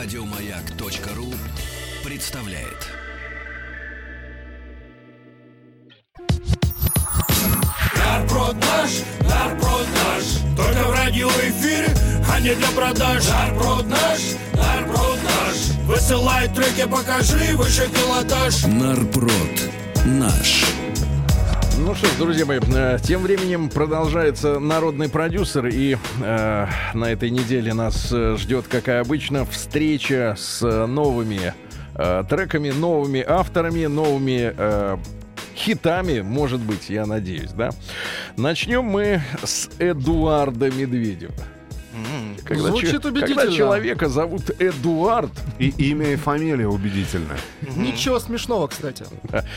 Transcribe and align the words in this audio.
Радиомаяк.ру 0.00 1.34
представляет. 2.04 2.86
Нарброд 7.96 8.54
наш, 8.54 8.90
Только 10.56 10.88
в 10.88 10.92
радиоэфире, 10.92 11.92
а 12.32 12.38
не 12.38 12.54
для 12.54 12.68
продаж 12.68 13.28
Нарброд 13.28 13.88
наш, 13.88 14.20
нарброд 14.54 15.18
наш 15.24 15.76
Высылай 15.88 16.46
треки, 16.46 16.88
покажи 16.88 17.56
выше 17.56 17.88
пилотаж 17.88 18.66
Нарброд 18.66 19.72
наш. 20.04 20.64
Ну 21.80 21.94
что 21.94 22.06
ж, 22.08 22.10
друзья 22.18 22.44
мои, 22.44 22.58
э, 22.74 22.98
тем 23.02 23.22
временем 23.22 23.68
продолжается 23.68 24.58
народный 24.58 25.08
продюсер, 25.08 25.68
и 25.68 25.96
э, 26.20 26.66
на 26.92 27.04
этой 27.04 27.30
неделе 27.30 27.72
нас 27.72 28.08
э, 28.10 28.36
ждет, 28.36 28.66
как 28.66 28.88
и 28.88 28.92
обычно, 28.92 29.44
встреча 29.44 30.34
с 30.36 30.60
э, 30.60 30.86
новыми 30.86 31.54
э, 31.94 32.24
треками, 32.28 32.70
новыми 32.70 33.24
авторами, 33.26 33.86
новыми 33.86 34.52
э, 34.56 34.96
хитами, 35.54 36.20
может 36.20 36.60
быть, 36.60 36.90
я 36.90 37.06
надеюсь, 37.06 37.52
да. 37.52 37.70
Начнем 38.36 38.84
мы 38.84 39.22
с 39.44 39.70
Эдуарда 39.78 40.70
Медведева. 40.70 41.32
Когда, 42.44 42.68
Звучит 42.68 43.02
че- 43.02 43.08
убедительно. 43.08 43.42
когда 43.42 43.52
человека 43.56 44.08
зовут 44.08 44.50
Эдуард, 44.60 45.30
И 45.58 45.68
имя 45.90 46.12
и 46.12 46.16
фамилия 46.16 46.66
убедительная. 46.68 47.38
Ничего 47.76 48.18
смешного, 48.20 48.66
кстати. 48.68 49.04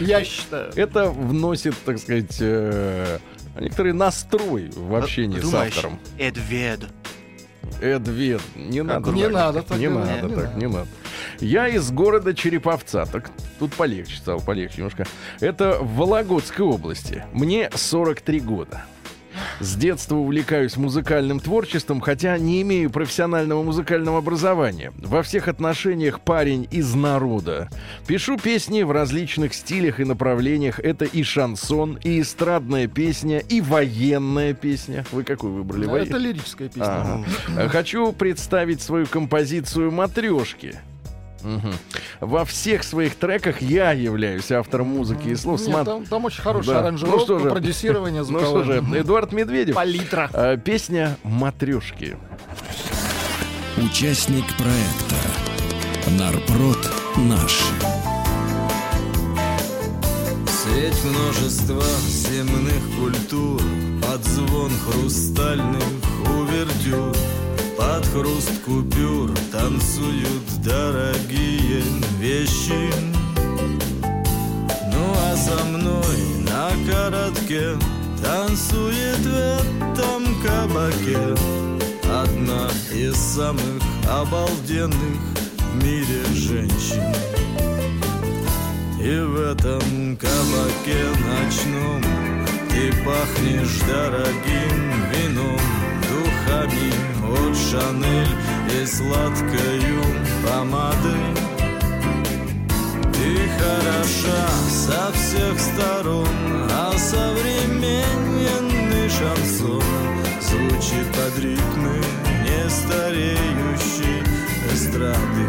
Я 0.00 0.24
считаю. 0.24 0.72
это 0.74 1.10
вносит, 1.10 1.74
так 1.84 1.98
сказать, 1.98 2.36
э, 2.40 3.18
некоторый 3.60 3.92
настрой 3.92 4.70
в 4.74 4.94
общении 4.94 5.38
с 5.38 5.42
Думаешь, 5.42 5.72
автором. 5.76 5.98
Эдвед. 6.18 6.80
Эдвед, 7.80 8.40
не 8.54 8.82
надо. 8.82 9.10
Не 9.10 9.24
так. 9.24 9.32
надо 9.32 9.62
так 9.62 9.78
Не 9.78 9.88
надо 9.88 10.12
не 10.12 10.20
так, 10.20 10.30
надо. 10.44 10.52
не 10.58 10.66
надо. 10.68 10.88
Я 11.40 11.68
из 11.68 11.90
города 11.90 12.34
Череповца. 12.34 13.06
Так 13.06 13.30
тут 13.58 13.72
полегче 13.74 14.16
стало, 14.16 14.38
полегче 14.40 14.76
немножко. 14.78 15.06
Это 15.40 15.78
в 15.80 15.96
Вологодской 15.96 16.64
области. 16.64 17.24
Мне 17.32 17.70
43 17.74 18.40
года. 18.40 18.84
С 19.60 19.76
детства 19.76 20.16
увлекаюсь 20.16 20.76
музыкальным 20.76 21.38
творчеством, 21.40 22.00
хотя 22.00 22.36
не 22.38 22.62
имею 22.62 22.90
профессионального 22.90 23.62
музыкального 23.62 24.18
образования. 24.18 24.92
Во 24.98 25.22
всех 25.22 25.48
отношениях 25.48 26.20
парень 26.20 26.66
из 26.70 26.94
народа. 26.94 27.68
Пишу 28.06 28.38
песни 28.38 28.82
в 28.82 28.90
различных 28.90 29.54
стилях 29.54 30.00
и 30.00 30.04
направлениях. 30.04 30.80
Это 30.80 31.04
и 31.04 31.22
шансон, 31.22 31.98
и 32.02 32.20
эстрадная 32.20 32.88
песня, 32.88 33.38
и 33.38 33.60
военная 33.60 34.52
песня. 34.54 35.04
Вы 35.12 35.22
какую 35.22 35.52
выбрали? 35.54 35.86
Во- 35.86 35.98
Это 35.98 36.16
лирическая 36.16 36.68
песня. 36.68 36.84
Ага. 36.84 37.68
Хочу 37.68 38.12
представить 38.12 38.82
свою 38.82 39.06
композицию 39.06 39.92
«Матрешки». 39.92 40.74
Мгм. 41.42 41.72
Во 42.20 42.44
всех 42.44 42.84
своих 42.84 43.16
треках 43.16 43.60
я 43.62 43.92
являюсь 43.92 44.50
автором 44.52 44.88
музыки 44.88 45.28
и 45.28 45.34
слов. 45.36 45.60
Нет, 45.60 45.68
Смат- 45.70 45.84
там, 45.84 46.04
там 46.06 46.24
очень 46.24 46.42
хорошая 46.42 46.74
Да. 46.76 46.80
аранжировка, 46.80 47.18
Ну 47.18 47.24
что 47.24 47.38
же. 47.38 47.50
продюсирование 47.50 48.22
Ну 48.28 48.40
что 48.40 48.62
же, 48.64 48.84
Эдуард 48.94 49.32
Медведев. 49.32 49.74
Палитра. 49.74 50.30
Э, 50.32 50.56
Песня 50.56 51.16
«Матрешки». 51.22 52.16
Участник 53.78 54.44
проекта 54.56 55.16
Нарброд 56.18 56.90
наш. 57.16 57.58
Средь 60.46 61.04
множества 61.04 61.82
земных 62.08 62.82
культур 62.98 63.60
Под 64.02 64.22
звон 64.24 64.70
хрустальных 64.86 65.82
увертюр 66.28 67.12
Под 67.82 68.06
хруст 68.06 68.62
купюр 68.64 69.32
танцуют 69.50 70.46
дорогие 70.64 71.82
вещи. 72.20 72.92
Ну 74.92 75.12
а 75.16 75.34
за 75.34 75.64
мной 75.64 76.16
на 76.46 76.70
коротке 76.88 77.76
Танцует 78.22 79.18
в 79.18 79.34
этом 79.34 80.22
кабаке 80.44 81.34
Одна 82.04 82.68
из 82.94 83.16
самых 83.16 83.82
обалденных 84.08 85.18
в 85.58 85.84
мире 85.84 86.22
женщин. 86.34 87.02
И 89.00 89.18
в 89.18 89.40
этом 89.40 90.16
кабаке 90.16 91.02
ночном 91.26 92.00
Ты 92.70 92.92
пахнешь 93.04 93.80
дорогим 93.88 94.92
вином 95.10 95.58
Духами 96.08 97.11
от 97.32 97.56
Шанель 97.56 98.36
и 98.70 98.86
сладкою 98.86 100.04
помадой 100.44 101.34
Ты 103.12 103.48
хороша 103.58 104.48
со 104.68 105.10
всех 105.12 105.58
сторон 105.58 106.28
А 106.70 106.92
современный 106.98 109.08
шансон 109.08 109.82
Звучит 110.40 111.06
под 111.12 111.38
ритмы 111.42 112.00
нестареющей 112.44 114.22
эстрады. 114.72 115.48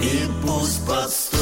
И 0.00 0.26
пусть 0.42 0.86
под 0.86 1.10
сто 1.10 1.36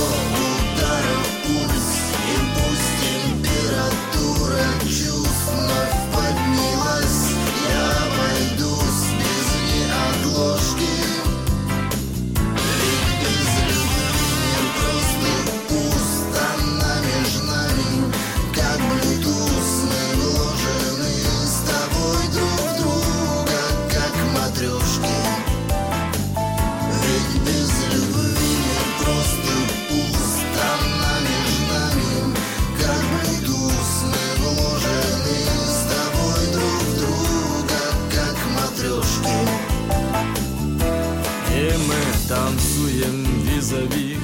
танцуем 42.35 43.25
визави 43.43 44.17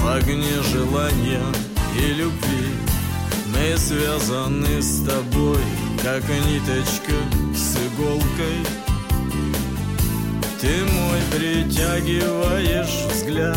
В 0.00 0.08
огне 0.08 0.62
желания 0.72 1.42
и 1.96 2.14
любви. 2.14 2.70
Мы 3.52 3.76
связаны 3.78 4.82
с 4.82 5.04
тобой, 5.04 5.62
как 6.02 6.22
ниточка 6.46 7.18
с 7.54 7.76
иголкой. 7.76 8.60
Ты 10.60 10.84
мой 10.92 11.20
притягиваешь 11.30 13.06
взгляд 13.10 13.56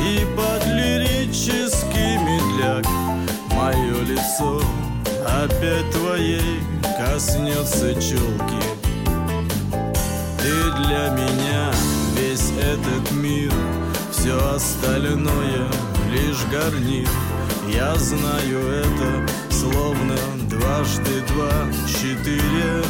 И 0.00 0.26
под 0.36 0.66
лирический 0.66 2.16
медляк 2.18 2.84
Мое 3.52 4.00
лицо 4.02 4.60
опять 5.24 5.90
твоей 5.92 6.60
коснется 6.98 7.94
челки. 7.94 8.64
Ты 10.38 10.52
для 10.82 11.10
меня 11.10 11.73
этот 12.58 13.10
мир 13.12 13.52
Все 14.10 14.36
остальное 14.54 15.68
лишь 16.10 16.44
гарнир. 16.50 17.08
Я 17.68 17.94
знаю 17.96 18.60
это 18.60 19.26
словно 19.50 20.16
дважды 20.48 21.22
два 21.28 21.52
четыре. 21.86 22.84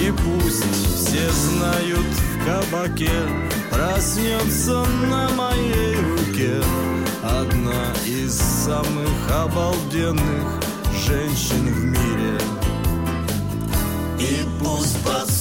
И 0.00 0.12
пусть 0.12 0.64
все 0.96 1.28
знают 1.30 1.98
в 2.00 2.44
кабаке 2.44 3.10
Проснется 3.70 4.84
на 5.10 5.28
моей 5.30 5.96
руке 5.96 6.62
Одна 7.22 7.92
из 8.06 8.34
самых 8.34 9.08
обалденных 9.30 10.68
женщин 11.06 11.66
в 11.66 11.84
мире. 11.84 12.38
И 14.18 14.44
пусть 14.60 15.02
под 15.02 15.37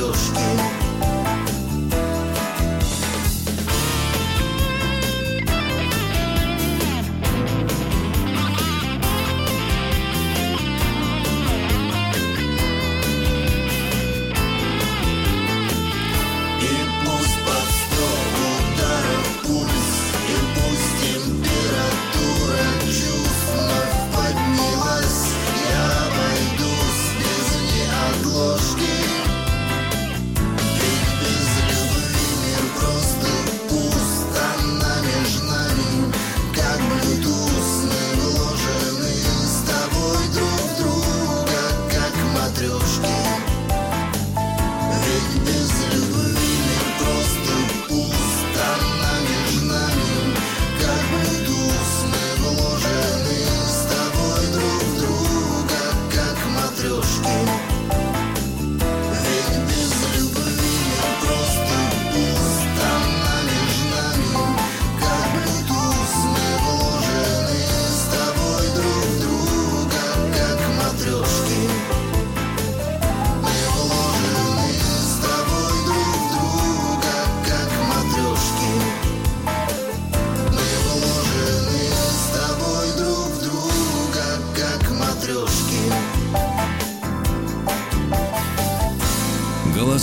Deus 0.00 0.30
que 0.30 0.59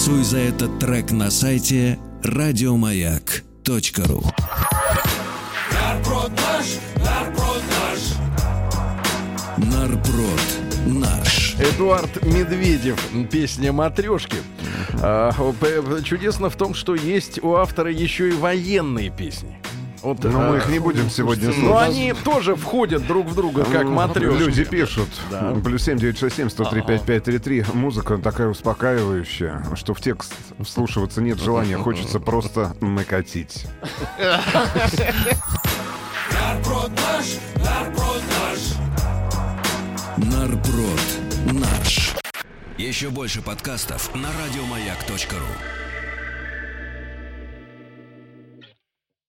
Проголосуй 0.08 0.24
за 0.24 0.38
этот 0.38 0.80
трек 0.80 1.12
на 1.12 1.30
сайте 1.30 2.00
радиомаяк.ру. 2.24 4.24
Нарброд 5.74 6.32
наш, 6.32 6.78
нарброд 6.96 7.62
наш. 7.76 8.00
Нарброд 9.58 10.42
наш. 10.86 11.56
Эдуард 11.60 12.24
Медведев, 12.24 12.98
песня 13.30 13.74
«Матрешки». 13.74 14.38
А, 15.02 15.34
чудесно 16.04 16.50
в 16.50 16.56
том, 16.56 16.74
что 16.74 16.96
есть 16.96 17.44
у 17.44 17.56
автора 17.56 17.92
еще 17.92 18.30
и 18.30 18.34
военные 18.34 19.10
песни. 19.10 19.60
Вот, 20.08 20.24
Но 20.24 20.42
а, 20.42 20.52
мы 20.52 20.58
их 20.58 20.70
не 20.70 20.80
будем 20.80 21.10
сегодня 21.10 21.48
Но 21.48 21.54
слушать. 21.54 21.90
они 21.90 22.14
тоже 22.24 22.56
входят 22.56 23.06
друг 23.06 23.28
в 23.28 23.36
друга, 23.36 23.66
как 23.66 23.84
матрешки. 23.90 24.38
Люди 24.40 24.64
пишут. 24.64 25.10
Да. 25.30 25.54
Плюс 25.62 25.84
семь 25.84 25.98
девять 25.98 26.18
шесть 26.18 26.38
семь 26.38 26.50
сто 26.50 26.64
три 26.64 26.82
пять 26.82 27.04
пять 27.04 27.26
три 27.26 27.40
три. 27.40 27.66
Музыка 27.74 28.18
такая 28.18 28.48
успокаивающая, 28.48 29.66
что 29.76 29.94
в 29.94 30.00
текст 30.00 30.34
вслушиваться 30.64 31.22
нет 31.22 31.42
желания. 31.42 31.78
Хочется 31.78 32.22
просто 32.22 32.74
накатить. 32.80 33.66
Нарброд 36.32 36.92
наш, 36.92 37.26
нарброд 37.58 38.22
наш. 38.40 40.26
Нарброд 40.26 41.02
наш. 41.52 42.14
Еще 42.78 43.10
больше 43.10 43.42
подкастов 43.42 44.16
на 44.16 44.30
радиомаяк.ру. 44.30 45.87